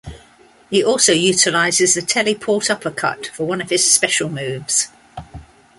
[0.71, 4.87] He also utilizes a teleport uppercut for one of his special moves.